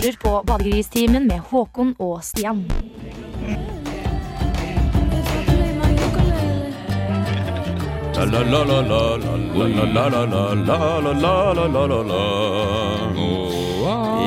[0.00, 2.62] hører på Badegristimen med Håkon og Stian.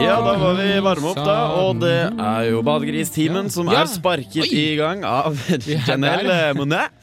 [0.04, 1.38] Ja, da var vi varme opp, da.
[1.63, 6.94] Og det er jo Badegristimen som er sparket i gang av Janelle Monet.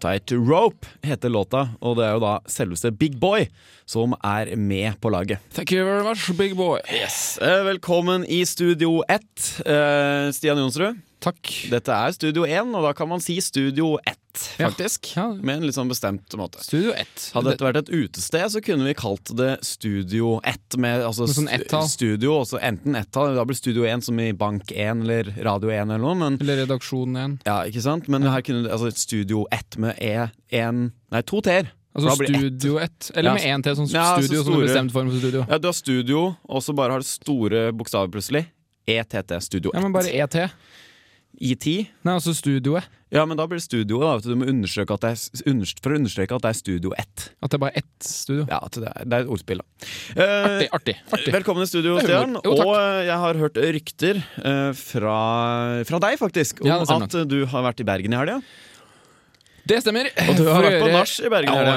[0.00, 3.48] Tight Rope heter låta, og det er jo da selveste Big Boy
[3.88, 5.40] som er med på laget.
[5.54, 6.78] Thank you very much, big boy.
[6.92, 7.38] Yes.
[7.42, 9.22] Eh, Velkommen i Studio 1,
[9.66, 10.98] eh, Stian Jonsrud.
[11.20, 11.50] Takk.
[11.72, 14.18] Dette er Studio 1, og da kan man si Studio 1,
[14.60, 15.08] faktisk.
[15.16, 15.24] Ja.
[15.34, 16.60] Med en litt sånn bestemt måte.
[16.62, 17.24] Studio 1.
[17.34, 20.78] Hadde dette vært et utested, så kunne vi kalt det Studio 1.
[20.78, 21.88] Med, altså, Med sånn ett-tall.
[21.90, 25.88] Studio, også enten ett-tall, da blir Studio 1 som i Bank 1 eller Radio 1
[25.88, 26.14] eller noe.
[26.22, 27.48] Men, Eller redaksjonen 1.
[27.50, 28.06] ja, ikke sant?
[28.08, 31.72] Men her kunne altså, Studio 1 med E1 Nei, to T-er.
[31.98, 32.14] Altså.
[32.28, 33.10] Studio 1.
[33.18, 35.42] Eller med én T sånn ja, så studio som en bestemt form for studio.
[35.48, 38.44] Ja, du har studio, og så bare har du store bokstaver plutselig.
[38.88, 39.76] ETT, Studio 1.
[39.76, 40.36] Ja, men bare ET.
[41.40, 41.66] IT.
[42.04, 42.86] Nei, altså studioet.
[43.14, 44.30] Ja, men da blir det studioet, Da.
[44.34, 45.20] Du må understreke at det er,
[45.80, 47.24] for å understreke at det er Studio 1.
[47.40, 48.44] At det er bare ett studio.
[48.50, 49.88] Ja, at det er, det er et ordspill, da.
[50.12, 50.96] Eh, Artig, artig.
[51.16, 51.34] artig.
[51.38, 52.36] Velkommen i studio, Stian.
[52.42, 55.18] Og eh, jeg har hørt rykter eh, fra,
[55.88, 58.40] fra deg, faktisk, om Ja, at du har vært i Bergen i helga.
[59.68, 60.06] Det stemmer.
[60.24, 61.74] Og du har vært på nach i Bergen Ja,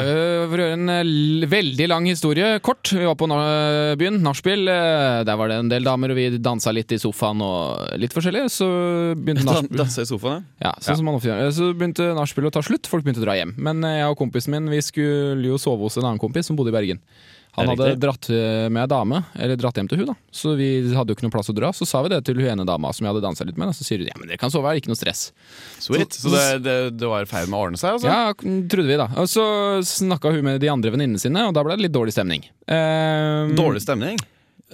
[0.48, 2.88] for å gjøre en eh, veldig lang historie kort.
[2.96, 3.28] Vi var på
[4.00, 4.64] byen, nachspiel.
[4.72, 8.16] eh, Der var det en del damer, og vi dansa litt i sofaen og litt
[8.16, 8.46] forskjellig.
[8.54, 8.70] Så
[9.20, 10.98] begynte nachspiel Danse i sofaen, ja, sånn Ja.
[11.02, 11.52] som man ofte gjør.
[11.58, 12.88] Så begynte nachspielet å ta slutt.
[12.88, 13.54] Folk begynte å dra hjem.
[13.60, 16.56] Men eh, jeg og kompisen min vi skulle jo sove hos en annen kompis som
[16.60, 17.04] bodde i Bergen.
[17.58, 21.12] Han hadde dratt eh, med dame, eller dratt hjem til hun da Så vi hadde
[21.12, 21.72] jo ikke noe plass å dra.
[21.76, 23.72] Så sa vi det til hun ene dama som jeg hadde dansa litt med.
[23.72, 23.76] Da.
[23.76, 25.26] så sier hun ja, men dere kan sove her, ikke noe stress.
[25.84, 26.16] Sweet.
[26.16, 28.08] Så det, det, det var i ferd med å ordne seg, altså?
[28.08, 28.32] Ja,
[28.72, 29.10] trodde vi da.
[29.20, 29.44] Og så
[29.84, 32.48] snakka hun med de andre venninnene sine, og da ble det litt dårlig stemning.
[32.72, 34.22] Um, Dårlig stemning?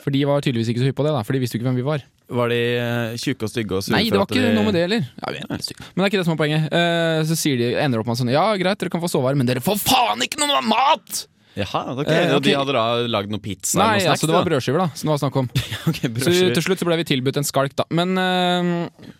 [0.04, 1.72] For de var tydeligvis ikke så hypp på det, da, for de visste jo ikke
[1.72, 2.04] hvem vi var.
[2.38, 4.84] Var de eh, tjukke og stygge og Nei, det var ikke de- noe med det
[4.84, 5.08] heller.
[5.24, 5.32] Ja.
[5.48, 6.68] Men det er ikke det som er poenget.
[6.70, 9.40] Uh, så sier de, ender opp med sånn Ja, greit, dere kan få sove her,
[9.40, 11.24] men dere får faen ikke noe mat!
[11.58, 12.10] Jaha, ok.
[12.14, 14.12] Eh, Og de hadde da lagd noe pizza Nei, noe snacks?
[14.14, 15.48] altså det var brødskiver, da, som det var snakk om.
[15.90, 17.88] okay, Så til slutt så ble vi tilbudt en skalk, da.
[17.98, 19.14] Men eh,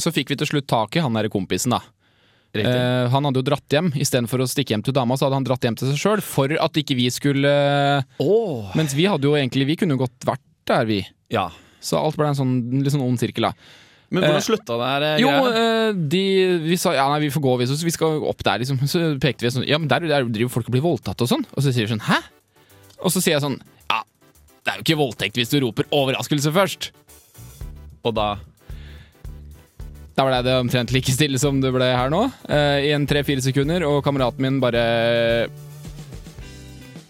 [0.00, 1.82] så fikk vi til slutt tak i han derre kompisen, da.
[2.58, 3.92] Eh, han hadde jo dratt hjem.
[4.00, 6.22] Istedenfor å stikke hjem til dama, så hadde han dratt hjem til seg sjøl.
[6.24, 7.52] For at ikke vi skulle
[8.18, 8.72] Åh.
[8.78, 11.00] Mens vi hadde jo egentlig Vi kunne jo godt vært der, vi.
[11.30, 11.48] Ja.
[11.82, 13.54] Så alt ble en sånn litt sånn ond sirkel, da.
[14.10, 15.04] Men hvordan Eh, slutta det her?
[15.06, 16.22] eh, Jo, eh, de,
[16.66, 18.80] vi sa ja, nei, vi får gå, vi, vi skal opp der, liksom.
[18.90, 21.44] Så pekte vi sånn Ja, men der, der driver folk og blir voldtatt og sånn.
[21.54, 22.18] Og så sier vi sånn Hæ?
[23.00, 24.02] Og så sier jeg sånn Ja,
[24.66, 26.90] det er jo ikke voldtekt hvis du roper overraskelse først.
[28.02, 28.28] Og da
[30.18, 33.40] Da ble det omtrent like stille som det ble her nå, eh, i en tre-fire
[33.40, 34.82] sekunder, og kameraten min bare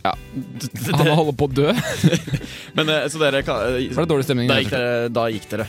[0.05, 0.12] Ja,
[0.94, 1.72] han holder på å dø.
[2.77, 4.49] Men så dere Var det dårlig stemning?
[4.53, 5.66] da, gikk dere, da gikk dere.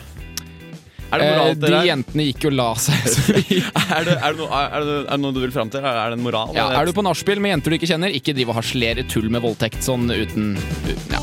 [1.12, 1.76] Er det Eh, moral til de det?
[1.76, 1.86] her?
[1.90, 2.94] jentene gikk jo la seg.
[3.92, 5.84] Er det, er, det noe, er, det, er det noe du vil fram til?
[5.84, 6.54] Er det en moral?
[6.56, 9.28] Ja, er du på nachspiel med jenter du ikke kjenner, ikke driv og harselere tull
[9.32, 10.56] med voldtekt sånn uten,
[11.12, 11.20] ja.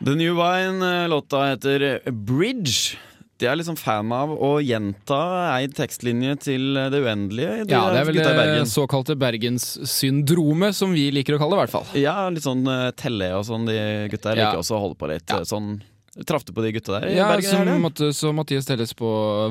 [0.00, 2.96] The New Wine, eh, låta heter Bridge.
[3.44, 5.20] De er liksom fan av å gjenta
[5.54, 7.64] ei tekstlinje til det uendelige.
[7.68, 8.68] de ja, det er vel det Bergen.
[8.70, 11.88] såkalte bergenssyndromet, som vi liker å kalle det, i hvert fall.
[12.00, 13.66] Ja, litt sånn uh, telle og sånn.
[13.68, 13.76] De
[14.12, 14.46] gutta her Ja.
[14.48, 15.28] liker også å holde på litt.
[15.28, 15.42] Ja.
[15.44, 15.76] Sånn
[16.14, 17.50] Traff du på de gutta der i Ja, Bergen?
[17.50, 17.78] så, eller?
[17.82, 19.08] måtte, så Mathias telles på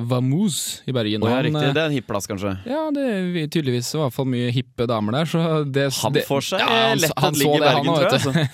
[0.08, 1.22] Vamoose i Bergen.
[1.22, 1.60] Oh, ja, riktig.
[1.60, 2.54] eh, Det er en hipp plass, kanskje.
[2.66, 6.42] Ja, det er tydeligvis i hvert fall mye hippe damer der, så det Han får
[6.54, 8.12] seg ja, han, lett han han så i Bergen, tror jeg.
[8.14, 8.30] vet du.
[8.32, 8.48] Altså.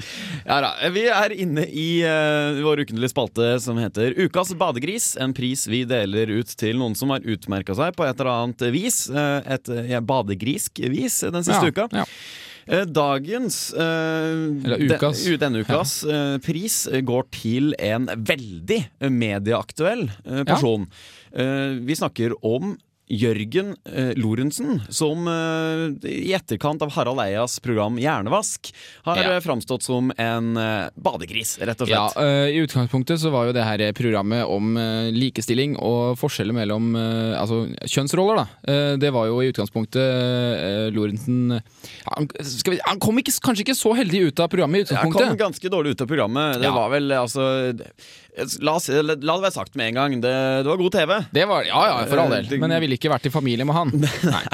[0.50, 5.12] Ja da, Vi er inne i uh, vår ukentlige spalte som heter Ukas badegris.
[5.22, 8.64] En pris vi deler ut til noen som har utmerka seg på et eller annet
[8.74, 9.04] vis.
[9.14, 11.86] Uh, et ja, badegrisk vis den siste Ja, uka.
[12.02, 12.06] ja.
[12.70, 13.82] Eh, Dagens eh,
[14.64, 15.24] Eller ukas.
[15.24, 18.78] Den, denne ukas eh, pris går til en veldig
[19.10, 20.86] medieaktuell eh, person.
[21.32, 22.76] Eh, vi snakker om
[23.10, 28.70] Jørgen eh, Lorentzen, som eh, i etterkant av Harald Eias program Hjernevask
[29.08, 29.32] har Ja.
[29.34, 32.22] eh, framstått som en eh, badegris, rett og Ja, slett.
[32.22, 36.94] eh, I utgangspunktet så var jo det her programmet om eh, likestilling og forskjeller mellom
[36.94, 38.36] altså, kjønnsroller.
[38.44, 38.96] da.
[39.00, 41.60] Det var jo i utgangspunktet Lorentzen
[42.06, 45.26] han, vi, han kom ikke, kanskje ikke så heldig ut av programmet i utgangspunktet?
[45.26, 46.60] Han kom ganske dårlig ut av programmet.
[46.62, 46.74] Det Ja.
[46.76, 47.44] var vel altså
[48.62, 50.30] La, oss, la det være sagt med en gang, det,
[50.64, 51.12] det var god TV.
[51.34, 52.46] Det var, Ja ja, for all del.
[52.54, 53.90] Eh, Men jeg ville ikke vært i familie med han.
[54.34, 54.44] Nei.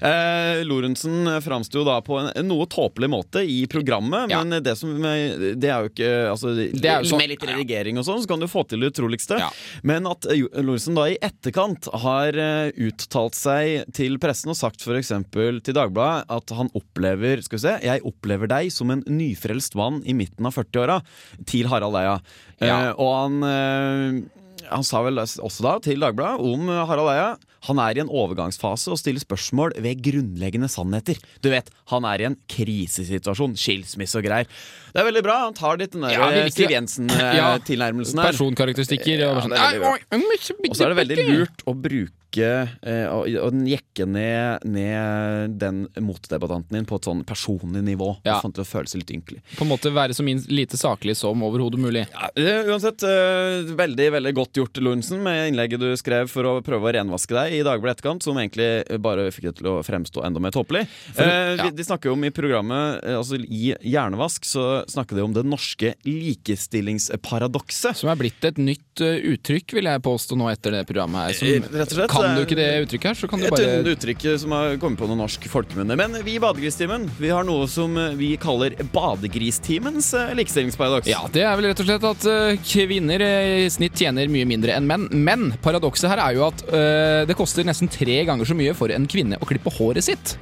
[0.00, 4.40] Eh, Lorentzen framsto da på en, en noe tåpelig måte i programmet, Ja.
[4.44, 7.98] men det som Det er jo ikke altså, Det er jo sånn- Med litt redigering
[8.00, 9.38] og sånn, så kan du få til det utroligste.
[9.40, 9.50] Ja.
[9.86, 14.80] Men at eh, Lorentzen da i etterkant har eh, uttalt seg til pressen og sagt
[14.86, 15.12] f.eks.
[15.30, 20.00] til Dagbladet at han opplever Skal vi se Jeg opplever deg som en nyfrelst mann
[20.08, 21.00] i midten av 40-åra.
[21.46, 22.16] Til Harald Eia.
[22.60, 22.76] Ja.
[22.90, 24.40] Eh, og han eh,
[24.70, 27.30] han sa vel også da til Dagbladet om eh, Harald Eia
[27.66, 31.18] Han er i en overgangsfase og stiller spørsmål ved grunnleggende sannheter.
[31.44, 33.56] Du vet, Han er i en krisesituasjon.
[33.58, 34.48] Skilsmisse og greier.
[34.94, 35.36] Det er veldig bra.
[35.48, 36.48] Han tar litt den der Ja, eh.
[36.54, 38.32] Siv Jensen-tilnærmelsen her.
[38.32, 39.26] Personkarakteristikker.
[39.26, 39.76] Ja, og sånn, er.
[39.80, 40.40] «Nei, oi,
[40.70, 46.76] Og så er det veldig lurt å bruke eh, og, jekke ned, ned den motdebattanten
[46.76, 48.12] din på et sånn personlig nivå.
[48.26, 48.38] Ja.
[48.42, 49.40] Sånn å det føles litt ynkelig.
[49.56, 52.04] På en måte være så minst lite saklig som overhodet mulig.
[52.12, 52.30] Ja,
[52.70, 56.94] uansett, eh, veldig veldig godt gjort, Lorentzen, med innlegget du skrev for å prøve å
[56.94, 60.54] renvaske deg i Dagbladet etterkant, som egentlig bare fikk det til å fremstå enda mer
[60.54, 60.86] tåpelig.
[61.16, 61.70] Eh, ja.
[61.70, 65.94] de, snakker jo om i programmet, altså i Hjernevask, så snakker de om det norske
[66.06, 67.96] likestillingsparadokset.
[68.00, 71.38] Som er blitt et nytt uttrykk, vil jeg påstå nå etter det programmet her.
[71.40, 74.26] Som, Eh, kan du eh, ikke det uttrykket her, så kan du bare Et uttrykk
[74.42, 75.96] som har kommet på noe norsk folkemunne.
[75.98, 81.10] Men vi i Badegristimen vi har noe som vi kaller Badegristimens eh, likestillingsparadoks.
[81.10, 84.48] Ja, det er vel rett og slett at uh, kvinner uh, i snitt tjener mye
[84.48, 85.08] mindre enn menn.
[85.12, 88.92] Men paradokset her er jo at øh, det koster nesten tre ganger så mye for
[88.94, 90.36] en kvinne å klippe håret sitt.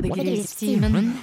[0.00, 1.14] Badegristimen.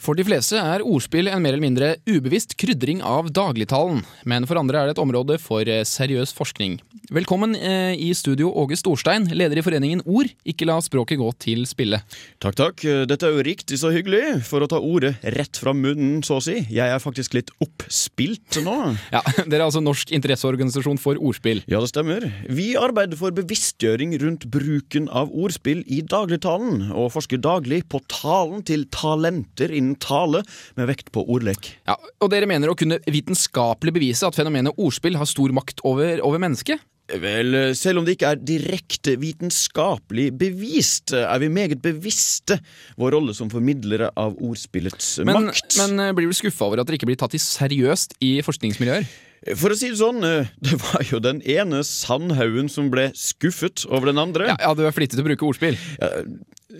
[0.00, 4.56] For de fleste er ordspill en mer eller mindre ubevisst krydring av dagligtalen, men for
[4.56, 6.78] andre er det et område for eh, seriøs forskning.
[7.12, 10.30] Velkommen eh, i studio Åge Storstein, leder i foreningen Ord.
[10.48, 12.00] Ikke la språket gå til spille.
[12.40, 12.84] Takk, takk.
[13.10, 16.44] Dette er jo riktig så hyggelig, for å ta ordet rett fra munnen, så å
[16.44, 16.56] si.
[16.72, 18.78] Jeg er faktisk litt oppspilt nå.
[19.14, 21.60] Ja, Dere er altså Norsk interesseorganisasjon for ordspill.
[21.68, 22.24] Ja, det stemmer.
[22.48, 28.64] Vi arbeider for bevisstgjøring rundt bruken av ordspill i dagligtalen, og forsker daglig på talen
[28.64, 30.44] til talenter innen tale,
[30.78, 31.72] med vekt på ordlek.
[31.88, 36.20] Ja, og dere mener å kunne vitenskapelig bevise at fenomenet ordspill har stor makt over,
[36.26, 36.82] over mennesket?
[37.18, 42.60] Vel, selv om det ikke er direkte vitenskapelig bevist, er vi meget bevisste
[43.00, 45.74] vår rolle som formidlere av ordspillets Men, makt.
[45.80, 49.08] men eh, blir du skuffa over at dere ikke blir tatt i seriøst i forskningsmiljøer?
[49.56, 53.86] For å si det sånn, eh, det var jo den ene sandhaugen som ble skuffet
[53.90, 54.52] over den andre.
[54.52, 55.80] Ja, ja, du er flittig til å bruke ordspill.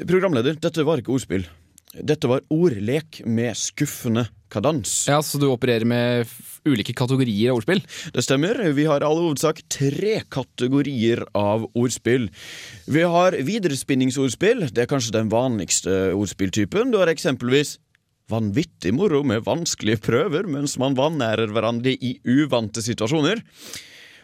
[0.06, 1.48] Programleder, dette var ikke ordspill.
[1.90, 5.08] Dette var ordlek med skuffende kadans.
[5.10, 6.28] Ja, Så du opererer med
[6.66, 7.82] ulike kategorier av ordspill?
[8.14, 8.54] Det stemmer.
[8.76, 12.28] Vi har i all hovedsak tre kategorier av ordspill.
[12.87, 14.69] Vi har viderespinningsordspill.
[14.70, 16.92] Det er kanskje den vanligste ordspilltypen.
[16.94, 17.78] Du har eksempelvis
[18.31, 23.43] vanvittig moro med vanskelige prøver mens man vanærer hverandre i uvante situasjoner.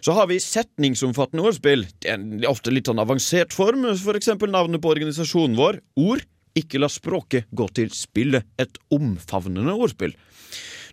[0.06, 1.82] Så har vi setningsomfattende ordspill.
[1.98, 5.80] Det er ofte litt sånn avansert form, for eksempel navnet på organisasjonen vår.
[5.98, 6.22] Ord.
[6.56, 10.14] Ikke la språket gå til spillet, Et omfavnende ordspill.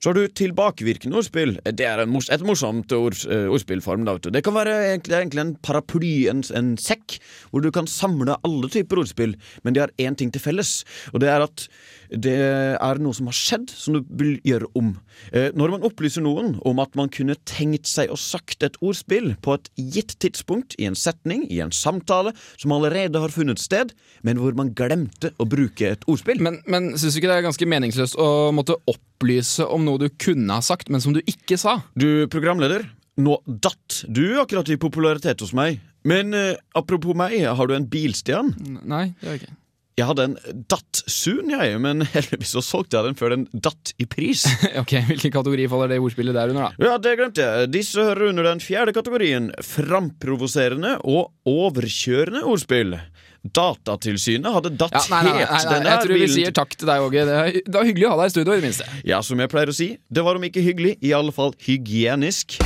[0.04, 1.54] Så har du tilbakevirkende ordspill.
[1.64, 4.04] Det er et morsomt eh, ordspillform.
[4.04, 4.18] Da.
[4.36, 7.16] Det kan være egentlig, egentlig en paraply, en, en sekk,
[7.52, 10.82] hvor du kan samle alle typer ordspill, men de har én ting til felles,
[11.14, 11.70] og det er at
[12.14, 12.36] det
[12.78, 14.94] er noe som har skjedd, som du vil gjøre om.
[15.34, 19.34] Eh, når man opplyser noen om at man kunne tenkt seg å sagt et ordspill
[19.44, 23.94] på et gitt tidspunkt, i en setning, i en samtale, som allerede har funnet sted,
[24.26, 27.48] men hvor man glemte å bruke et ordspill Men, men syns du ikke det er
[27.48, 31.58] ganske meningsløst å måtte opplyse om noe du kunne ha sagt, men som du ikke
[31.62, 31.80] sa?
[32.00, 32.86] Du, programleder,
[33.22, 35.82] nå datt du akkurat i popularitet hos meg.
[36.08, 38.52] Men eh, apropos meg, har du en bil, Stian?
[38.84, 39.58] Nei, det har jeg ikke.
[39.94, 40.38] Jeg hadde en
[40.72, 44.46] Datt-Sun, jeg, men heldigvis så solgte jeg den før den datt i pris.
[44.82, 46.88] ok, Hvilken kategori faller det ordspillet der under, da?
[46.88, 47.70] Ja, det glemte jeg.
[47.76, 52.98] Disse hører under den fjerde kategorien, framprovoserende og overkjørende ordspill.
[53.44, 56.90] Datatilsynet hadde datt Ja, nei, nei, nei, helt denne Jeg tror vi sier takk til
[56.90, 57.26] deg, Åge.
[57.28, 58.88] Det var hyggelig å ha deg i studio, i det minste.
[59.06, 62.58] Ja, som jeg pleier å si, det var om ikke hyggelig, i alle fall hygienisk.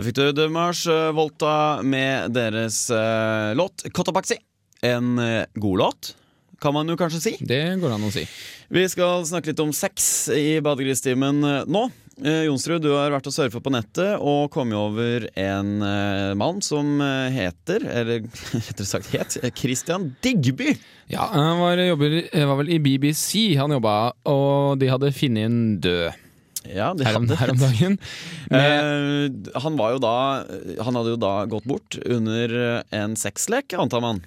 [0.00, 4.38] Da fikk du The Mars eh, Volta med deres uh, låt Kotopaxi.
[4.80, 6.08] En uh, god låt,
[6.56, 7.32] kan man jo kanskje si.
[7.44, 8.22] Det går an å si.
[8.72, 11.82] Vi skal snakke litt om sex i Badegristimen nå.
[12.16, 15.84] Uh, Jonsrud, du har vært og surfa på nettet og kommet over en
[16.40, 17.04] mann som
[17.36, 18.24] heter, eller
[18.70, 20.78] rettere sagt het, Christian Digby.
[21.12, 22.22] Ja, Han var, jobber,
[22.54, 24.00] var vel i BBC han jobba,
[24.32, 26.26] og de hadde funnet en død.
[26.68, 27.96] Ja, det her om, her om dagen.
[28.52, 30.16] Med, uh, han var jo da
[30.84, 34.20] Han hadde jo da gått bort under en sexlek, antar man.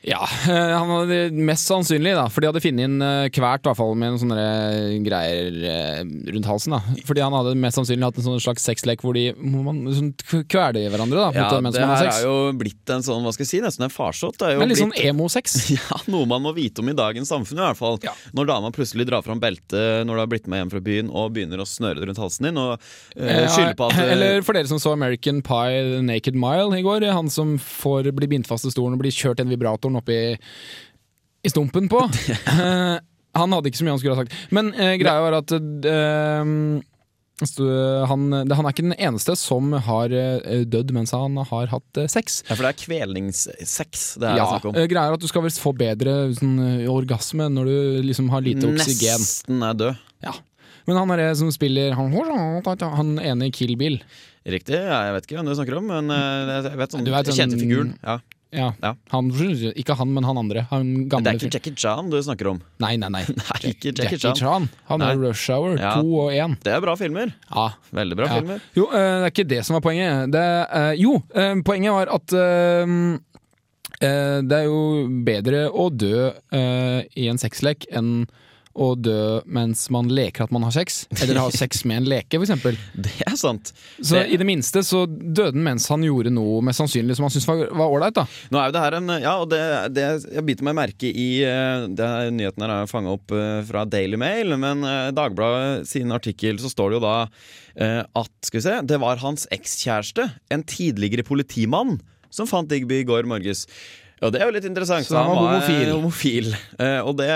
[0.00, 3.68] Ja, eh, han hadde mest sannsynlig, da, for de hadde funnet inn eh, hvert, i
[3.68, 4.44] hvert fall med noen sånne
[5.04, 5.98] greier eh,
[6.32, 6.72] rundt halsen.
[6.72, 10.14] da Fordi han hadde mest sannsynlig hatt en sånn slags sexlek hvor de man, sånn,
[10.48, 13.50] kveler hverandre da Ja, det har her er jo blitt en sånn, hva skal jeg
[13.52, 14.38] si, nesten en farsott.
[14.40, 15.58] Det Men litt sånn blitt emo-sex.
[15.76, 18.00] ja, noe man må vite om i dagens samfunn, i hvert fall.
[18.06, 18.16] Ja.
[18.36, 21.34] Når dama plutselig drar fram beltet når du har blitt med hjem fra byen og
[21.36, 22.72] begynner å snøre det rundt halsen din og
[23.20, 26.84] eh, skylder på at eh, Eller for dere som så American Pie Naked Mile i
[26.86, 27.04] går.
[27.12, 29.52] Han som får bli bindt fast i stolen og blir kjørt den
[29.90, 30.38] vibratoren oppi
[31.42, 32.08] i stumpen på.
[32.50, 32.98] Eh,
[33.38, 34.32] han hadde ikke så mye han skulle ha sagt.
[34.50, 36.42] Men eh, greia var at eh,
[38.10, 42.40] han, han er ikke den eneste som har eh, dødd mens han har hatt sex.
[42.48, 44.74] Ja, for det er kvelningssex det er Ja, snakk om.
[44.90, 46.58] greia er at du skal vel få bedre sånn,
[46.90, 47.76] orgasme når du
[48.10, 49.22] liksom har lite oksygen.
[49.22, 50.02] Nesten er død.
[50.26, 50.34] Ja.
[50.90, 54.00] Men han er det som spiller han, han ene i Kill Bill.
[54.42, 54.74] Riktig.
[54.74, 57.62] Ja, jeg vet ikke hvem du snakker om, men jeg vet sånn vet jeg kjente
[57.62, 57.94] figuren.
[58.02, 58.18] Ja.
[58.50, 58.72] Ja.
[58.82, 58.94] Ja.
[59.12, 60.64] Han, ikke han, men han andre.
[60.70, 61.52] Han gamle det er ikke.
[61.54, 62.58] Jackie Chan du snakker om.
[62.82, 63.22] Nei, nei, nei.
[63.40, 64.66] Nei, ikke Jackie Chan.
[64.90, 65.28] Han er Nei.
[65.28, 65.92] Rush Hour Ja.
[66.00, 66.56] 2 og 1.
[66.66, 67.34] Det er bra filmer.
[67.50, 67.68] Ja.
[67.94, 68.40] Veldig bra Ja.
[68.40, 68.64] filmer.
[68.74, 70.32] Jo, eh, det er ikke det som var poenget.
[70.34, 70.44] Det,
[70.80, 72.26] eh, jo, eh, poenget var at
[74.00, 74.82] det er jo
[75.26, 78.24] bedre å dø i en sexlek enn
[78.74, 81.00] å dø mens man leker at man har sex.
[81.22, 82.76] Eller ha sex med en leke, eksempel.
[82.94, 83.72] Det er sant.
[83.98, 87.26] Så Det- i det minste så døde han mens han gjorde noe mest sannsynlig som
[87.26, 88.26] han syntes var ålreit, da.
[88.54, 89.60] Nå er jo det her en Ja, og det,
[89.96, 93.60] det jeg biter meg merke i eh, det her, Nyheten her er fanga opp eh,
[93.68, 97.16] fra Daily Mail, men eh, Dagbladet sin artikkel så står det jo da
[97.80, 102.00] at Skal vi se Det var hans ekskjæreste, en tidligere politimann,
[102.30, 103.62] som fant Digby i går morges.
[104.20, 105.06] Og det er jo litt interessant.
[105.08, 105.90] Så han var homofil.
[105.94, 106.48] homofil.
[106.76, 107.28] Eh, og det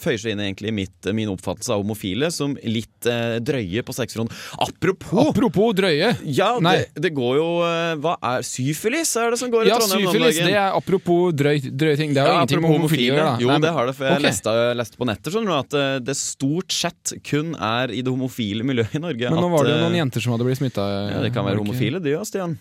[0.00, 3.94] føyer seg inn egentlig i mitt, min oppfattelse av homofile som litt eh, drøye på
[3.96, 4.32] sexfront.
[4.56, 5.28] Apropos!
[5.28, 6.14] Apropos drøye.
[6.24, 9.12] Ja, det, det går jo eh, Hva er syfilis?
[9.20, 10.48] Er det som går i Ja, Trondheim om syfilis, dagen?
[10.48, 12.16] det er apropos drøy, drøye ting.
[12.16, 13.36] Det har jo ingenting med homofile å gjøre.
[13.44, 14.28] Jo, Nei, det har det, for jeg okay.
[14.30, 18.64] leste, leste på nettet skjønner du, at det stort sett kun er i det homofile
[18.64, 19.28] miljøet i Norge.
[19.28, 20.92] Men nå at, var det jo noen jenter som hadde blitt smitta.
[21.12, 22.56] Ja, Det kan være homofile, de òg, Stian.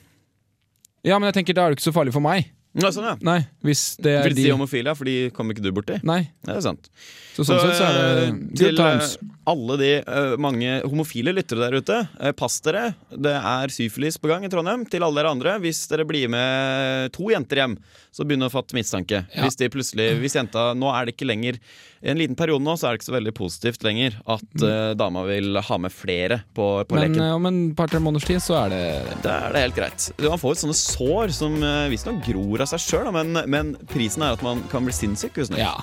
[1.08, 2.52] Ja, men jeg tenker da er det ikke så farlig for meg.
[2.80, 3.16] Ja, sånn, ja.
[3.28, 5.98] Nei, hvis det er Vil de si homofile, for de kommer ikke du borti.
[6.08, 6.88] Nei, Det er sant.
[7.36, 9.18] så sånn sett så er det eh, til times.
[9.20, 12.94] eh, alle de uh, mange homofile lyttere der ute, uh, pass dere.
[13.12, 14.86] Det er syfilis på gang i Trondheim.
[14.88, 17.76] Til alle dere andre, hvis dere blir med to jenter hjem,
[18.12, 19.22] så begynner å fatte mistanke.
[19.32, 19.46] Ja.
[19.46, 21.56] Hvis de plutselig, hvis jenta Nå er det ikke lenger
[22.04, 24.92] I en liten periode nå så er det ikke så veldig positivt lenger at uh,
[25.00, 27.22] dama vil ha med flere på, på Men leken.
[27.22, 28.84] Men om en par-tre måneders tid så er det
[29.24, 30.10] Da er det helt greit.
[30.26, 34.28] Man får jo sånne sår som uh, visstnok gror av seg sjøl, men, men prisen
[34.28, 35.38] er at man kan bli sinnssyk.
[35.40, 35.62] visstnok.
[35.62, 35.78] Ja.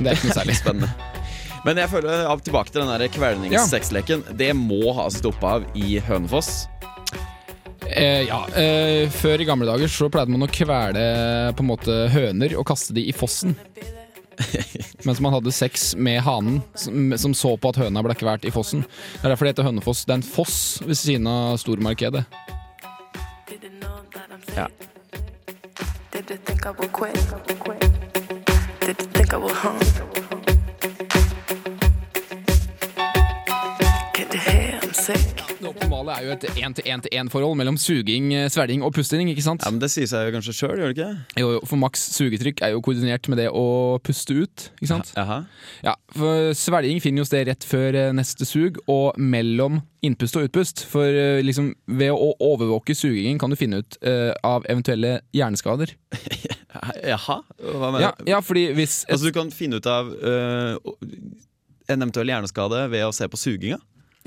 [0.00, 0.58] Det er ikke noe særlig.
[0.60, 0.90] Spennende.
[1.60, 4.22] Men jeg føler av tilbake til den kvelningssexleken.
[4.30, 4.36] Ja.
[4.46, 6.69] Det må ha stoppa av i Hønefoss.
[7.96, 11.04] Eh, ja, eh, Før i gamle dager så pleide man å kvele
[11.56, 13.56] på en måte høner og kaste de i fossen.
[15.06, 18.52] Mens man hadde sex med hanen, som, som så på at høna ble kvalt i
[18.54, 18.84] fossen.
[18.86, 20.04] Det er derfor det heter Hønefoss.
[20.06, 22.24] Det er en foss ved siden av stormarkedet.
[24.56, 24.68] Ja.
[26.12, 27.14] Did you think I would quit?
[28.80, 30.09] Did you think I would hum?
[35.60, 39.28] Det optimale er jo et én-til-én-til-én-forhold mellom suging, svelging og pusting.
[39.28, 39.60] ikke sant?
[39.66, 41.08] ja, Men det sier seg jo kanskje sjøl, gjør det ikke?
[41.42, 43.64] Jo, for maks sugetrykk er jo koordinert med det å
[44.02, 44.70] puste ut.
[44.80, 45.12] ikke sant?
[45.18, 45.42] Jaha.
[45.84, 50.48] Ja, for Svelging finner jo sted rett før eh, neste sug, og mellom innpust og
[50.48, 50.86] utpust.
[50.88, 55.92] For eh, liksom, ved å overvåke sugingen kan du finne ut uh, av eventuelle hjerneskader.
[57.12, 57.40] Jaha?
[57.60, 58.24] Hva mener Ja, du?
[58.32, 60.80] ja, fordi hvis et, Altså du kan finne ut av uh,
[61.90, 63.76] en eventuell hjerneskade ved å se på suginga?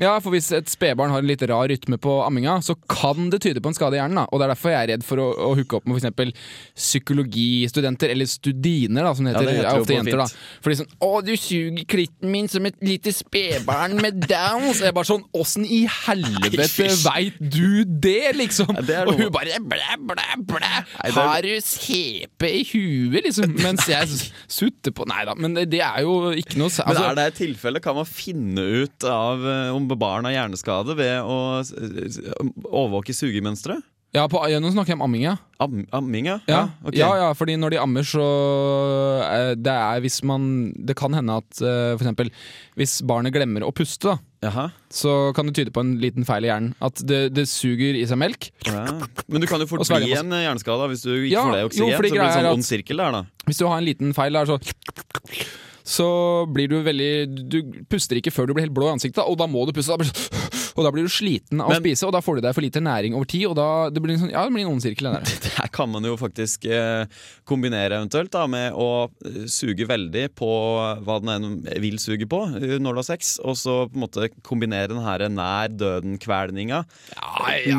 [0.02, 3.44] Ja, for hvis et spedbarn har en litt rar rytme på amminga, så kan det
[3.46, 4.24] tyde på en skade i hjernen.
[4.24, 4.26] da.
[4.34, 6.32] Og Det er derfor jeg er redd for å, å hooke opp med f.eks.
[6.74, 10.28] psykologistudenter, eller studiner, da, som det Ja, det heter er ofte jenter, da.
[10.64, 14.82] For de er sånn 'Å, du suger klitten min som et lite spedbarn med downs'.
[14.82, 18.74] Jeg er bare sånn 'Åssen i helvete veit du det', liksom?
[18.74, 21.14] Ja, det og hun bare 'blæ, blæ, blæ'.
[21.14, 23.54] Har du CP i huet, liksom?
[23.62, 24.10] Mens jeg
[24.48, 27.26] sutter på Nei da, men det, det er jo ikke noe altså, Men er det
[27.28, 27.80] et tilfelle?
[27.84, 31.40] Kan man finne ut av øh, om barn har hjerneskade ved å
[32.70, 33.84] overvåke sugemønsteret?
[34.14, 35.32] Ja, på, nå snakker jeg om amming, ja.
[35.64, 36.36] Am amming, ja?
[36.46, 37.00] Ja, Okay.
[37.00, 38.22] ja, ja, fordi når de ammer, så
[39.26, 40.44] eh, Det er hvis man
[40.78, 42.30] Det kan hende at eh, for eksempel
[42.78, 44.68] hvis barnet glemmer å puste, da, Jaha.
[44.94, 46.72] så kan det tyde på en liten feil i hjernen.
[46.82, 48.52] At det, det suger i seg melk.
[48.70, 48.86] Ja.
[49.30, 51.90] Men du kan jo fort bli en hjerneskade hvis du ikke får det oksygen.
[51.90, 53.24] Jo, så blir det sånn ond sirkel der, da.
[53.50, 54.58] Hvis du har en liten feil der, så
[55.84, 56.10] så
[56.48, 57.12] blir du veldig
[57.52, 57.58] Du
[57.92, 59.98] puster ikke før du blir helt blå i ansiktet, og da må du puste.
[60.74, 62.82] Og da blir du sliten av å spise, og da får du deg for lite
[62.82, 65.12] næring over tid, og da det blir sånn, ja, det blir en ond sirkel.
[65.44, 67.04] Det her kan man jo faktisk eh,
[67.48, 70.50] kombinere eventuelt da, med å eh, suge veldig på
[71.06, 74.06] hva den enn vil suge på eh, når du har sex, og så på en
[74.06, 76.84] måte kombinere den her nær døden-kvelninga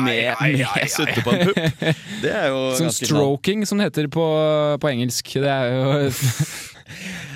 [0.05, 1.91] med, med sutte på en pupp.
[2.23, 4.25] Det er jo Sånn stroking, som det heter på,
[4.79, 5.35] på engelsk.
[5.43, 6.09] Det er jo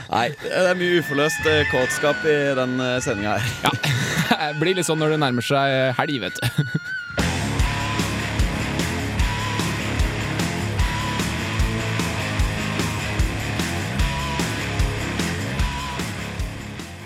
[0.10, 3.46] Nei, det er mye uforløst eh, kåtskap i den uh, sendinga her.
[4.40, 6.46] Det blir litt sånn når det nærmer seg helg, vet du.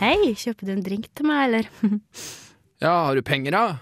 [0.03, 1.65] Hei, kjøper du en drink til meg, eller?
[2.83, 3.79] Ja, har du penger, da?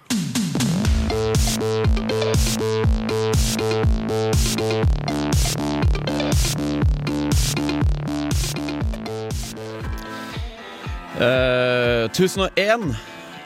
[11.21, 12.95] Eh, 1001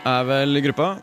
[0.07, 0.93] er vel gruppa.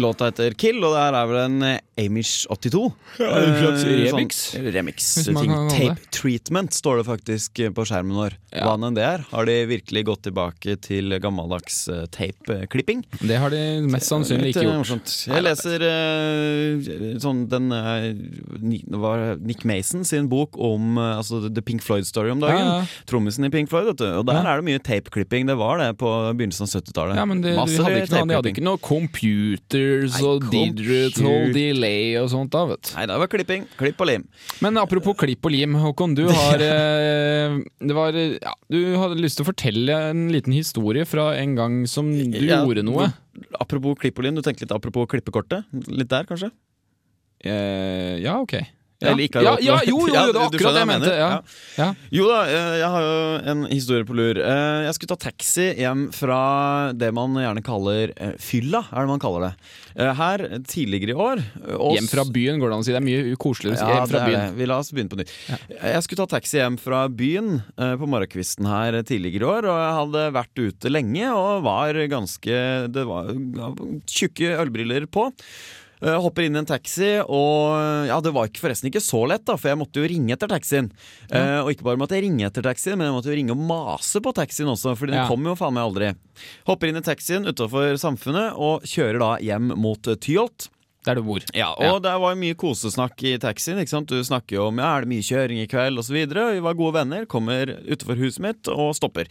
[0.00, 1.64] Låta heter Kill, og det her er vel en
[2.00, 2.80] Amish82.
[3.20, 4.38] en slags Eh, remix.
[4.48, 5.52] Sånn, remix ting.
[5.70, 8.34] Tape treatment står det faktisk eh, på skjermen vår.
[8.54, 8.64] Ja.
[8.66, 9.24] Hva enn det er.
[9.30, 13.04] Har de virkelig gått tilbake til gammeldags eh, tape-klipping?
[13.22, 14.80] Det har de mest sannsynlig ikke eh, gjort.
[14.82, 15.14] morsomt.
[15.30, 18.10] Jeg leser eh, sånn den eh,
[18.98, 22.58] var Nick Mason sin bok om altså The Pink Floyd Story om dagen.
[22.58, 23.04] Ja, ja.
[23.10, 24.08] Trommisen i Pink Floyd, vet du.
[24.18, 24.54] Og der Ja.
[24.54, 25.46] er det mye tape-klipping.
[25.46, 27.16] Det var det på begynnelsen av 70-tallet.
[27.16, 31.22] Ja, men det, de, Masse hadde ikke noe, hadde ikke noe computers Nei, og digital
[31.22, 32.90] compute- delay og sånt da, vet.
[32.96, 33.66] Nei, det var klipping.
[33.78, 34.26] Klipp og lim.
[34.64, 36.16] Men apropos klipp og lim, Håkon.
[36.16, 41.06] Du har eh, Det var ja, Du hadde lyst til å fortelle en liten historie
[41.08, 43.10] fra en gang som du Ja, gjorde noe.
[43.60, 45.66] Apropos klipp og lim, du tenkte litt apropos klippekortet?
[45.90, 46.52] Litt der, kanskje?
[47.44, 48.56] Eh, ja, ok.
[49.02, 49.10] Ja.
[49.10, 51.12] Eller ikke har ja, ja, jo, jo, jo, det var akkurat det jeg mente.
[51.18, 51.30] Ja.
[51.80, 51.88] Ja.
[52.14, 53.16] Jo da, eh, jeg har jo
[53.52, 54.38] en historie på lur.
[54.38, 56.38] Eh, Jeg skulle ta taxi hjem fra
[56.94, 59.52] det man gjerne kaller eh, fylla, er det man kaller det.
[59.94, 61.42] Her tidligere i år
[61.76, 61.98] oss...
[61.98, 62.94] Hjem fra byen, går det an å si.
[62.94, 64.56] Det er mye koseligere å si hjem fra byen.
[64.58, 65.34] Vi la oss begynne på nytt.
[65.74, 69.94] Jeg skulle ta taxi hjem fra byen på morgenkvisten her tidligere i år, og jeg
[70.00, 72.58] hadde vært ute lenge og var ganske
[72.94, 73.30] Det var
[74.10, 75.28] tjukke ølbriller på.
[76.02, 79.44] Eh, hopper inn i en taxi, og ja, det var ikke, forresten ikke så lett,
[79.46, 80.90] da, for jeg måtte jo ringe etter taxien.
[81.30, 83.62] Eh, og ikke bare måtte jeg ringe etter taxien, men jeg måtte jo ringe og
[83.70, 85.28] mase på taxien også, Fordi den Ja.
[85.28, 86.14] kom jo faen meg aldri.
[86.66, 90.68] Hopper inn i taxien utafor Samfunnet og kjører da hjem mot eh, Tyholt.
[91.04, 91.42] Der du bor.
[91.52, 93.76] Ja, og det var jo mye kosesnakk i taxien.
[93.76, 94.08] ikke sant?
[94.08, 96.16] Du snakker jo om ja, er det mye kjøring i kveld osv.
[96.16, 99.28] Vi var gode venner, kommer utenfor huset mitt og stopper.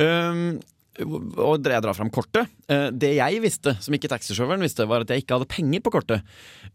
[0.00, 0.60] Um,
[1.02, 2.50] og jeg drar fram kortet.
[2.70, 5.92] Eh, det jeg visste, som ikke taxisjåføren visste, var at jeg ikke hadde penger på
[5.96, 6.22] kortet.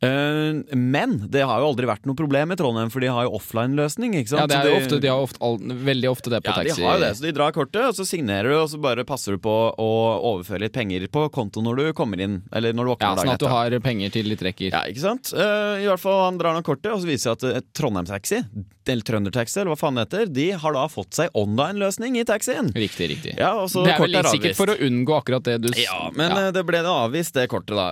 [0.03, 3.37] Eh, men det har jo aldri vært noe problem i Trondheim, for de har jo
[3.39, 4.17] offline-løsning.
[4.19, 4.43] ikke sant?
[4.43, 5.51] Ja, det er jo ofte, de har ofte,
[5.89, 6.75] veldig ofte det på ja, taxi.
[6.81, 9.05] de har jo det, så de drar kortet, og så signerer du, og så bare
[9.07, 9.91] passer du på å
[10.33, 12.41] overføre litt penger på konto når du kommer inn.
[12.51, 14.73] Eller når du våkner Ja, dagen Sånn at du har penger til litt rekker.
[14.73, 15.31] Ja, ikke sant?
[15.31, 18.43] Eh, I hvert fall Han drar nå kortet, og så viser det seg at Trondheim-taxi,
[18.89, 22.71] eller Trønder-taxi, eller hva faen det heter, de har da fått seg online-løsning i taxien.
[22.73, 23.35] Riktig, riktig.
[23.37, 24.59] Ja, og så det er kortet sikkert avvist.
[24.61, 26.51] for å unngå akkurat det du Ja, men ja.
[26.55, 27.89] det ble det avvist, det kortet, da.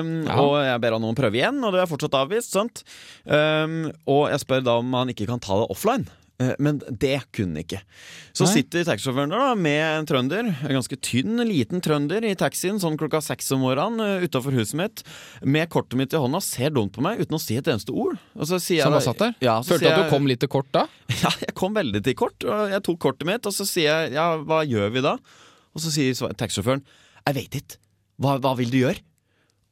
[0.00, 0.14] Um.
[0.38, 2.54] Og jeg ber han om å prøve igjen, og det er fortsatt avvist.
[2.56, 2.84] sant?
[3.26, 6.08] Um, og jeg spør da om han ikke kan ta det offline.
[6.38, 7.80] Eh, Men det kunne han ikke.
[8.32, 8.52] Så Nei.
[8.60, 12.94] sitter taxisjåføren der da med en trønder, en ganske tynn, liten trønder i taxien sånn
[13.00, 15.02] klokka seks om morgenen utafor huset mitt,
[15.42, 18.20] med kortet mitt i hånda, ser dumt på meg uten å si et eneste ord.
[18.38, 19.34] Og så sier Som jeg satt der?
[19.42, 20.86] Ja, så Følte du at du kom litt til kort da?
[21.24, 24.14] ja, jeg kom veldig til kort, og jeg tok kortet mitt, og så sier jeg
[24.14, 25.18] ja, hva gjør vi da?
[25.76, 26.84] Og så sier taxisjåføren
[27.28, 27.76] jeg vet ikke.
[28.22, 29.02] Hva, hva vil du gjøre?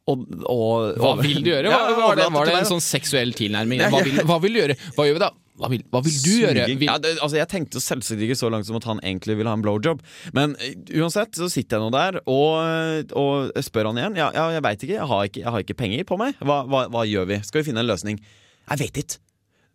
[0.06, 1.70] Og, og, Hva vil du gjøre?
[1.72, 3.80] Hva, var, det, var det en sånn seksuell tilnærming?
[3.90, 4.76] Hva vil, hva vil du gjøre?
[4.94, 5.30] Hva gjør vi da?
[5.56, 6.66] Hva vil, hva vil du gjøre?
[6.68, 9.50] Vil, Ja, det, altså jeg tenkte selvsagt ikke så langt som at han egentlig ville
[9.50, 10.04] ha en blowjob.
[10.37, 14.18] Men eh, uansett så sitter jeg nå der og, og spør han igjen.
[14.20, 15.00] Ja, ja jeg veit ikke.
[15.00, 16.37] Ikke, jeg har ikke penger på meg.
[16.44, 17.40] Hva, hva, hva gjør vi?
[17.48, 18.20] Skal vi finne en løsning?
[18.68, 19.22] Jeg vet ikke.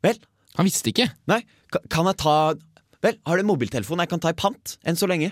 [0.05, 0.21] Vel,
[0.55, 1.09] han visste ikke.
[1.31, 1.43] nei,
[1.91, 2.35] kan jeg ta
[3.01, 5.31] Vel, har du en mobiltelefon jeg kan ta i pant enn så lenge?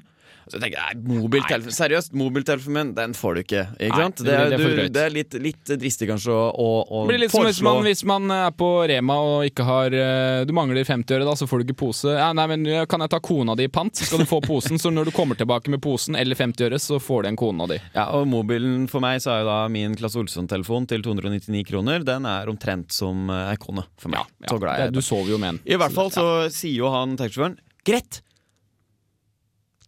[0.49, 3.63] Så jeg tenker nei, mobiltelefon, Seriøst, mobiltelefonen min, den får du ikke.
[3.77, 4.21] ikke sant?
[4.23, 7.01] det Det, er, det er du, det er litt, litt dristig kanskje å, å, å
[7.05, 10.39] Det blir litt som hvis man, hvis man er på Rema og ikke har eh,
[10.49, 12.15] Du mangler 50 øre, da, så får du ikke pose.
[12.17, 14.81] Ja, nei, men Kan jeg ta kona di i pant, så skal du få posen.
[14.81, 17.69] Så når du kommer tilbake med posen eller 50 øre, så får du en kona
[17.69, 17.77] di.
[17.93, 22.03] Ja, og mobilen for meg så er jo da min Klasse Olsson-telefon til 299 kroner.
[22.07, 24.25] Den er omtrent som eh, ei kone for meg.
[24.49, 25.61] så glad jeg er Du sover jo med en.
[25.69, 28.19] I hvert fall så sier jo han taxisjåføren Greit,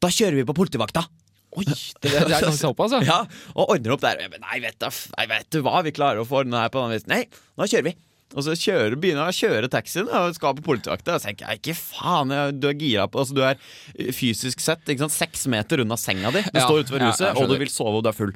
[0.01, 1.05] da kjører vi på politivakta.
[1.51, 3.07] Oi, det, det er ganske såpass, altså.
[3.07, 4.21] Ja, og ordner opp der.
[4.39, 4.87] Nei, vet du,
[5.17, 7.11] nei, vet du hva, vi klarer å få ordna her på den visen.
[7.11, 7.25] Nei,
[7.59, 7.97] nå kjører vi.
[8.31, 11.17] Og så kjører, begynner jeg å kjøre taxien og skal på politivakta.
[11.17, 12.31] Og så tenker jeg ikke faen,
[12.63, 13.59] du er gira på altså, Du er
[14.15, 16.45] fysisk sett ikke sant, seks meter unna senga di.
[16.47, 18.31] Du Ja, står utenfor huset, og du vil sove, og du er full.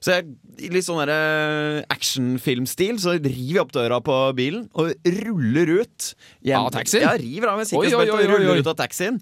[0.00, 0.30] Så jeg,
[0.64, 6.14] i litt sånn eh, actionfilmstil så river jeg opp døra på bilen og ruller ut.
[6.42, 7.02] hjem- Av taxien?
[7.04, 9.20] Ja, river av med sikkerhetsbeltet og ruller ut av taxien.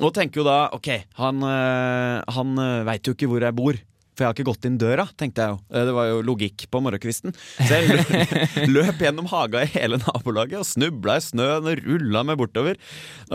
[0.00, 3.74] Og tenker jo da OK, han, øh, han øh, veit jo ikke hvor jeg bor.
[4.22, 5.56] For jeg har ikke gått inn døra, tenkte jeg jo.
[5.74, 7.32] Eh, Det var jo logikk på morgenkvisten.
[7.58, 8.10] Så jeg løp,
[8.76, 12.78] løp gjennom haga i hele nabolaget og snubla i snøen og rulla meg bortover.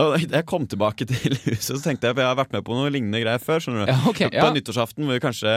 [0.00, 2.78] Og jeg kom tilbake til huset, så tenkte jeg, for jeg har vært med på
[2.78, 3.60] noe lignende greier før.
[3.60, 5.52] skjønner du Ja, ok, På nyttårsaften hvor kanskje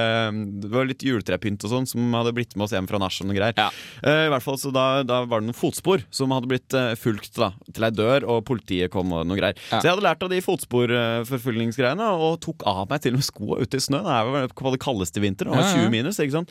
[0.65, 3.31] Det var litt juletrepynt og sånn som hadde blitt med oss hjem fra nach og
[3.37, 3.55] greier.
[3.55, 3.69] Ja.
[4.03, 6.91] Eh, I hvert fall, så da, da var det noen fotspor som hadde blitt uh,
[6.99, 9.55] fulgt da, til ei dør, og politiet kom og noe greier.
[9.69, 9.79] Ja.
[9.79, 13.59] Så jeg hadde lært av de fotsporforfølgningsgreiene og tok av meg til og med skoa
[13.61, 14.07] ute i snøen.
[14.09, 15.85] Det var på det kaldeste vinteren, det var Ja, ja.
[15.87, 16.49] 20 minus, ikke sant.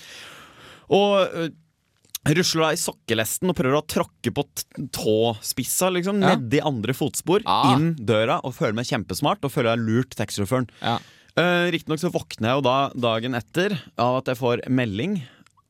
[0.91, 1.51] Og øh,
[2.37, 4.43] Rusler da i sokkelesten og prøver å tråkke på
[4.93, 6.35] tåspissa liksom, Ja.
[6.37, 7.75] nedi andre fotspor, Ah.
[7.77, 10.69] inn døra, og føler meg kjempesmart og føler jeg har lurt taxisjåføren.
[10.83, 10.99] Ja.
[11.39, 15.23] Uh, Riktignok så våkner jeg jo da dagen etter av at jeg får melding.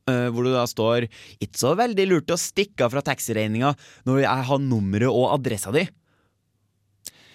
[0.09, 1.07] eh, hvor det da står
[1.41, 5.71] 'Ikke så veldig lurt å stikke av fra taxiregninga når jeg har nummeret og adressa
[5.71, 5.89] di'.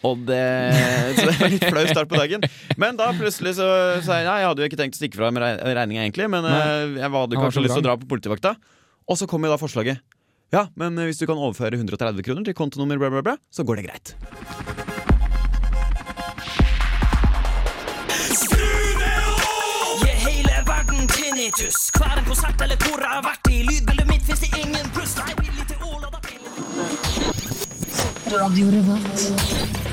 [0.05, 0.41] Og det,
[1.17, 2.45] så det var litt flau start på dagen.
[2.81, 3.67] Men da plutselig så
[4.05, 6.29] sa jeg nei, jeg hadde jo ikke tenkt å stikke fra med regninga, egentlig.
[6.31, 6.59] Men Nei.
[7.01, 8.55] jeg hadde kanskje lyst til å dra på politivakta.
[9.05, 10.01] Og så kom jo da forslaget.
[10.53, 13.81] Ja, men hvis du kan overføre 130 kroner til kontonummer, bla, bla, bla, så går
[13.81, 14.15] det greit.
[20.05, 21.89] Radio hele tinnitus.
[21.97, 23.63] Hver en konsert eller hvor jeg har vært i.
[23.67, 25.17] Lydbildet mitt fins det ingen pluss.
[25.19, 26.49] Nei, villig til å la deg pille.
[28.35, 29.84] Jævlig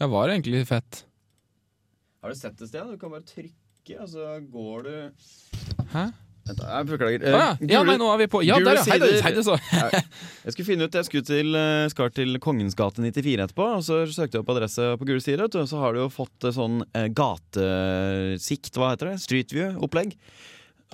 [0.00, 1.04] Det var egentlig fett.
[2.22, 2.88] Har du sett det sted?
[2.88, 4.94] Du kan bare trykke, og så går du
[5.92, 6.04] Hæ?
[6.48, 7.24] Vent, jeg beklager.
[7.28, 7.66] Ah, ja.
[7.74, 8.40] ja, nei, nå er vi på.
[8.46, 8.84] Ja, der, ja.
[8.88, 9.58] Hei, det, hei, det så.
[9.60, 13.84] Jeg skulle finne ut, jeg skulle til, eh, skal til Kongens gate 94 etterpå, og
[13.84, 16.56] så søkte jeg opp adresse på gule sider, og så har du jo fått eh,
[16.56, 19.18] sånn eh, gatesikt, hva heter det?
[19.26, 20.16] Street view-opplegg.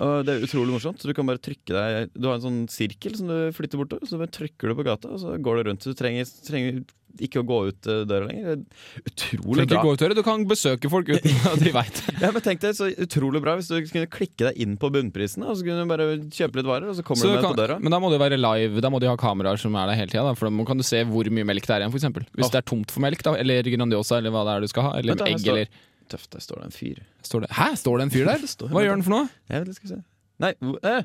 [0.03, 0.99] Og det er utrolig morsomt.
[1.01, 4.05] så Du kan bare trykke deg Du har en sånn sirkel som du flytter bortover,
[4.05, 5.87] så bare trykker du på gata, og så går du rundt.
[5.87, 6.83] Du trenger, trenger
[7.23, 8.43] ikke å gå ut eh, døra lenger.
[8.45, 9.81] Det er Du Utrolig bra.
[9.83, 12.75] gå ut døra, du kan besøke folk uten at de veit Ja, men tenk deg
[12.77, 15.91] så utrolig bra hvis du kunne klikke deg inn på bunnprisene, og så kunne du
[15.91, 17.79] bare kjøpe litt varer, og så kommer Så du med kan- på døra.
[17.81, 20.13] Men da må det være live, da må de ha kameraer som er der hele
[20.13, 20.35] tida.
[20.37, 22.27] For da kan du se hvor mye melk det er igjen, eksempel.
[22.37, 22.53] Hvis oh.
[22.53, 24.95] det er tomt for melk, da, eller Grandiosa, eller hva det er du skal ha.
[25.01, 26.99] Eller da, egg, står- eller Tøft, der står det en fyr.
[27.27, 28.43] står det, Hæ, står det en fyr der?
[28.71, 29.25] Hva gjør han for noe?
[29.51, 30.03] Jeg vet, skal vi se.
[30.39, 30.51] Nei,
[30.87, 31.01] eh.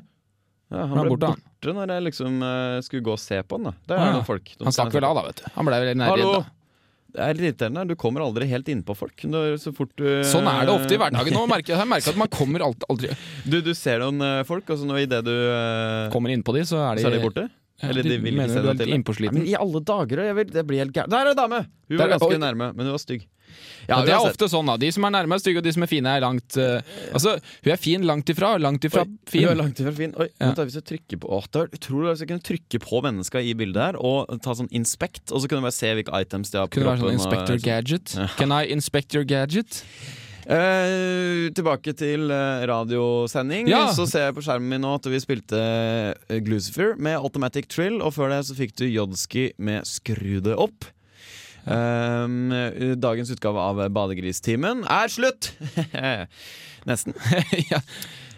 [0.71, 1.75] Ja, han Han ble borte, borte, han.
[1.77, 3.71] når jeg liksom uh, skulle gå og se på han.
[3.87, 4.11] da Ah, er ja.
[4.17, 4.53] noen folk.
[4.63, 5.47] Han stakk vel av, da, vet du.
[5.57, 6.31] Han ble vel nær Hallo!
[6.39, 6.43] da.
[7.13, 7.83] Det er litt irriterende.
[7.91, 9.21] Du kommer aldri helt innpå folk.
[9.61, 11.43] Så fort du Sånn er det ofte i hverdagen nå.
[11.51, 13.11] merker Jeg jeg merker at man kommer aldri
[13.45, 16.81] Du, du ser noen eh, folk, og så idet du eh, Kommer innpå de, så
[16.87, 17.45] er de Så er de borte?
[17.83, 19.29] Ja, Eller de vil ikke se deg til?
[19.35, 21.11] Men I alle dager, jeg vil, det blir helt gærent.
[21.11, 21.65] Der er det dame!
[21.89, 23.25] Hun Der var ganske nærme, men hun var stygg.
[23.85, 24.77] Ja, det er ofte sånn, da.
[24.81, 26.79] De som er nærme er stygge, og de som er fine er langt uh,
[27.13, 29.43] Altså, hun er fin langt ifra, langt ifra Oi, fin.
[29.43, 30.15] Hun er langt ifra fin.
[30.17, 30.47] Oi, Ja.
[30.53, 33.53] vent hvis jeg trykker på Åh, Det utrolig hvis jeg kunne trykke på menneska i
[33.59, 36.57] bildet her og ta sånn inspect, og så kunne vi bare se hvilke items de
[36.63, 37.19] har på Kunne være sånn kroppen.
[37.19, 38.15] og- Inspector Gadget.
[38.39, 39.83] Can I inspect your gadget?
[40.43, 43.69] Eh, tilbake til eh, radiosending.
[43.71, 43.85] Ja.
[43.95, 48.01] Så ser jeg på skjermen min nå at vi spilte eh, Glucifer med Automatic Trill,
[48.03, 50.89] og før det så fikk du Jodski med Skru det opp.
[51.63, 52.51] Um,
[52.99, 55.53] dagens utgave av Badegristimen er slutt!
[56.89, 57.15] Nesten.
[57.71, 57.79] ja.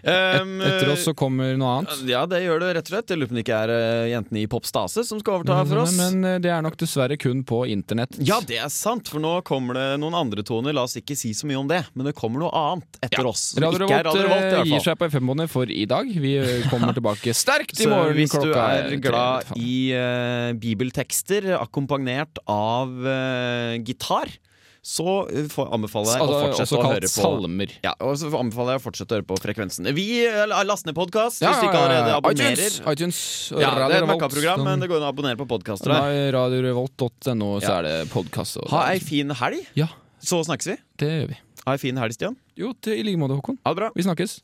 [0.06, 2.02] Um, Etter oss så kommer noe annet.
[2.06, 3.10] Ja, det gjør det rett og slett.
[3.10, 5.82] Jeg lurer på om det ikke er uh, jentene i Popstase som skal overta for
[5.82, 5.96] oss.
[5.98, 8.14] Men, men eh, det er nok dessverre kun på internett.
[8.22, 10.76] Ja, det er sant, for nå kommer det noen andre toner.
[10.78, 13.32] La oss ikke si så mye om det, men det kommer noe annet etter Ja.
[13.34, 13.48] oss.
[13.58, 16.06] Radio Revolt eh, gir seg på FM-båndet for i dag.
[16.06, 16.36] Vi
[16.70, 22.94] kommer tilbake sterkt i Så morgen hvis du er glad i uh, bibeltekster akkompagnert av
[23.10, 24.30] uh, gitar,
[24.86, 27.72] så eh, anbefaler jeg å Altså, fortsette å høre på salmer.
[27.84, 29.90] ja, og så anbefaler jeg å fortsette å høre på frekvensen.
[29.98, 32.62] Vi eh, laster ned podkast Ja, hvis du ikke allerede abonnerer.
[32.62, 33.20] iTunes, iTunes
[33.58, 34.10] Ja, det er et.
[34.14, 36.20] Maca-program, men det går an å abonnere på podkaster der.
[36.28, 38.62] er radiorevolt.no, så er det podkast.
[38.72, 39.90] Ha ei fin helg, Ja,
[40.22, 40.78] så snakkes vi.
[41.02, 41.42] det gjør vi.
[41.66, 42.38] Ha ei fin helg, Stian.
[42.56, 43.58] Jo, i like måte, Håkon.
[43.66, 43.90] Ha det bra.
[43.98, 44.40] Vi snakkes.